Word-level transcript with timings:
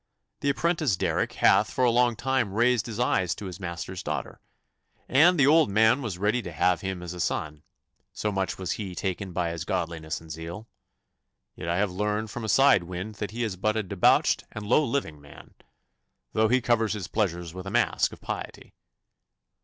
The 0.39 0.49
apprentice 0.49 0.97
Derrick 0.97 1.33
hath 1.33 1.69
for 1.71 1.83
a 1.83 1.91
long 1.91 2.15
time 2.15 2.55
raised 2.55 2.87
his 2.87 2.99
eyes 2.99 3.35
to 3.35 3.45
his 3.45 3.59
master's 3.59 4.01
daughter, 4.01 4.41
and 5.07 5.39
the 5.39 5.45
old 5.45 5.69
man 5.69 6.01
was 6.01 6.17
ready 6.17 6.41
to 6.41 6.51
have 6.51 6.81
him 6.81 7.03
as 7.03 7.13
a 7.13 7.19
son, 7.19 7.61
so 8.11 8.31
much 8.31 8.57
was 8.57 8.71
he 8.71 8.95
taken 8.95 9.31
by 9.31 9.51
his 9.51 9.63
godliness 9.63 10.19
and 10.19 10.31
zeal. 10.31 10.67
Yet 11.53 11.69
I 11.69 11.77
have 11.77 11.91
learned 11.91 12.31
from 12.31 12.43
a 12.43 12.49
side 12.49 12.85
wind 12.85 13.13
that 13.21 13.29
he 13.29 13.43
is 13.43 13.55
but 13.57 13.77
a 13.77 13.83
debauched 13.83 14.43
and 14.51 14.65
low 14.65 14.83
living 14.83 15.21
man, 15.21 15.53
though 16.33 16.47
he 16.47 16.61
covers 16.61 16.93
his 16.93 17.07
pleasures 17.07 17.53
with 17.53 17.67
a 17.67 17.69
mask 17.69 18.11
of 18.11 18.21
piety. 18.21 18.73